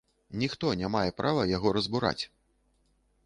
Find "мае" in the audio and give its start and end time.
0.95-1.11